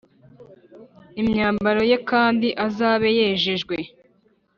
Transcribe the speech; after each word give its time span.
Imyambaro 1.21 1.81
ye 1.91 1.97
kandi 2.09 2.47
azabe 2.65 3.09
yejejwe 3.17 3.75